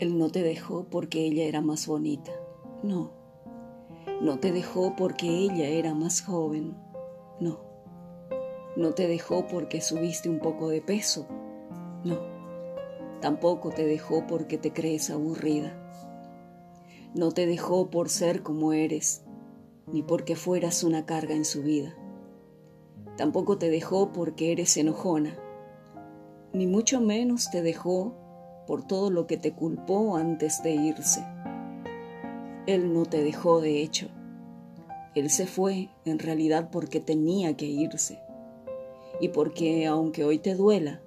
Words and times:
Él 0.00 0.16
no 0.16 0.30
te 0.30 0.42
dejó 0.42 0.84
porque 0.84 1.26
ella 1.26 1.44
era 1.44 1.60
más 1.60 1.86
bonita. 1.86 2.32
No. 2.82 3.12
No 4.22 4.38
te 4.38 4.50
dejó 4.50 4.96
porque 4.96 5.28
ella 5.28 5.68
era 5.68 5.94
más 5.94 6.22
joven. 6.22 6.74
No. 7.38 7.60
No 8.76 8.94
te 8.94 9.06
dejó 9.06 9.46
porque 9.46 9.82
subiste 9.82 10.30
un 10.30 10.38
poco 10.38 10.70
de 10.70 10.80
peso. 10.80 11.26
No. 12.02 12.18
Tampoco 13.20 13.68
te 13.68 13.84
dejó 13.84 14.26
porque 14.26 14.56
te 14.56 14.72
crees 14.72 15.10
aburrida. 15.10 15.76
No 17.14 17.30
te 17.32 17.46
dejó 17.46 17.90
por 17.90 18.08
ser 18.08 18.42
como 18.42 18.72
eres, 18.72 19.22
ni 19.92 20.02
porque 20.02 20.34
fueras 20.34 20.82
una 20.82 21.04
carga 21.04 21.34
en 21.34 21.44
su 21.44 21.62
vida. 21.62 21.94
Tampoco 23.18 23.58
te 23.58 23.68
dejó 23.68 24.12
porque 24.12 24.52
eres 24.52 24.78
enojona, 24.78 25.36
ni 26.54 26.66
mucho 26.66 27.02
menos 27.02 27.50
te 27.50 27.60
dejó 27.60 28.14
por 28.70 28.84
todo 28.84 29.10
lo 29.10 29.26
que 29.26 29.36
te 29.36 29.50
culpó 29.50 30.16
antes 30.16 30.62
de 30.62 30.70
irse. 30.70 31.26
Él 32.68 32.94
no 32.94 33.04
te 33.04 33.20
dejó 33.20 33.60
de 33.60 33.82
hecho. 33.82 34.06
Él 35.16 35.28
se 35.28 35.48
fue 35.48 35.88
en 36.04 36.20
realidad 36.20 36.68
porque 36.70 37.00
tenía 37.00 37.56
que 37.56 37.66
irse. 37.66 38.20
Y 39.20 39.30
porque 39.30 39.88
aunque 39.88 40.22
hoy 40.22 40.38
te 40.38 40.54
duela, 40.54 41.02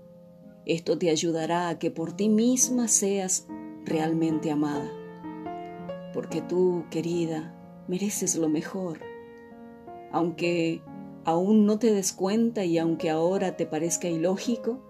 esto 0.66 0.98
te 0.98 1.10
ayudará 1.10 1.70
a 1.70 1.80
que 1.80 1.90
por 1.90 2.12
ti 2.12 2.28
misma 2.28 2.90
seas 2.90 3.48
realmente 3.86 4.52
amada. 4.52 4.92
Porque 6.14 6.42
tú, 6.42 6.84
querida, 6.92 7.56
mereces 7.88 8.36
lo 8.36 8.50
mejor. 8.50 9.00
Aunque 10.12 10.82
aún 11.24 11.66
no 11.66 11.80
te 11.80 11.94
des 11.94 12.12
cuenta 12.12 12.66
y 12.66 12.78
aunque 12.78 13.10
ahora 13.10 13.56
te 13.56 13.66
parezca 13.66 14.10
ilógico, 14.10 14.82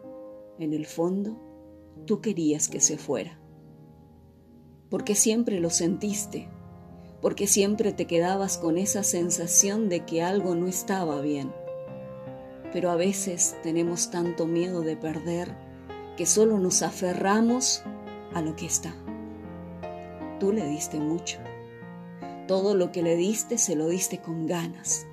en 0.57 0.73
el 0.73 0.87
fondo 0.87 1.52
tú 2.05 2.21
querías 2.21 2.67
que 2.67 2.79
se 2.79 2.97
fuera. 2.97 3.39
Porque 4.89 5.15
siempre 5.15 5.59
lo 5.59 5.69
sentiste, 5.69 6.49
porque 7.21 7.47
siempre 7.47 7.93
te 7.93 8.05
quedabas 8.05 8.57
con 8.57 8.77
esa 8.77 9.03
sensación 9.03 9.89
de 9.89 10.05
que 10.05 10.21
algo 10.21 10.55
no 10.55 10.67
estaba 10.67 11.21
bien. 11.21 11.51
Pero 12.71 12.91
a 12.91 12.95
veces 12.95 13.55
tenemos 13.63 14.11
tanto 14.11 14.45
miedo 14.45 14.81
de 14.81 14.97
perder 14.97 15.55
que 16.17 16.25
solo 16.25 16.59
nos 16.59 16.81
aferramos 16.81 17.83
a 18.33 18.41
lo 18.41 18.55
que 18.55 18.65
está. 18.65 18.93
Tú 20.39 20.51
le 20.51 20.67
diste 20.67 20.99
mucho. 20.99 21.39
Todo 22.47 22.75
lo 22.75 22.91
que 22.91 23.01
le 23.03 23.15
diste 23.15 23.57
se 23.57 23.75
lo 23.75 23.87
diste 23.87 24.19
con 24.19 24.45
ganas. 24.45 25.07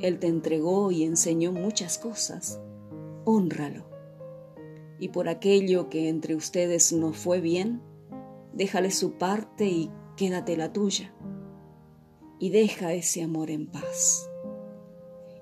Él 0.00 0.18
te 0.18 0.26
entregó 0.26 0.90
y 0.90 1.04
enseñó 1.04 1.52
muchas 1.52 1.98
cosas. 1.98 2.60
Honralo 3.24 3.89
y 5.00 5.08
por 5.08 5.30
aquello 5.30 5.88
que 5.88 6.10
entre 6.10 6.36
ustedes 6.36 6.92
no 6.92 7.14
fue 7.14 7.40
bien, 7.40 7.80
déjale 8.52 8.90
su 8.90 9.14
parte 9.14 9.64
y 9.64 9.90
quédate 10.14 10.58
la 10.58 10.74
tuya. 10.74 11.14
Y 12.38 12.50
deja 12.50 12.92
ese 12.92 13.22
amor 13.22 13.50
en 13.50 13.66
paz. 13.66 14.28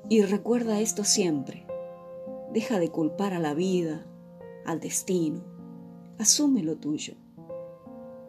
Y 0.08 0.22
recuerda 0.22 0.80
esto 0.80 1.02
siempre. 1.02 1.66
Deja 2.52 2.78
de 2.78 2.90
culpar 2.90 3.34
a 3.34 3.40
la 3.40 3.52
vida, 3.52 4.06
al 4.64 4.78
destino. 4.78 5.42
Asume 6.18 6.62
lo 6.62 6.76
tuyo. 6.76 7.14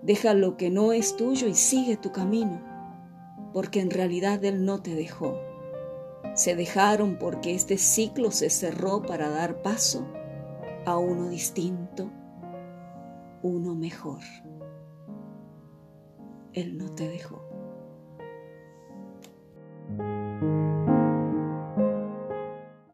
Deja 0.02 0.34
lo 0.34 0.58
que 0.58 0.72
no 0.72 0.94
es 0.94 1.16
tuyo 1.16 1.48
y 1.48 1.54
sigue 1.54 1.96
tu 1.96 2.12
camino, 2.12 2.60
porque 3.54 3.82
en 3.82 3.92
realidad 3.92 4.44
Él 4.44 4.66
no 4.66 4.82
te 4.82 4.96
dejó. 4.96 5.40
Se 6.34 6.56
dejaron 6.56 7.20
porque 7.20 7.54
este 7.54 7.78
ciclo 7.78 8.32
se 8.32 8.50
cerró 8.50 9.04
para 9.04 9.30
dar 9.30 9.62
paso 9.62 10.08
a 10.90 10.98
uno 10.98 11.30
distinto, 11.30 12.10
uno 13.44 13.76
mejor. 13.76 14.22
Él 16.54 16.78
no 16.78 16.92
te 16.96 17.08
dejó. 17.08 17.42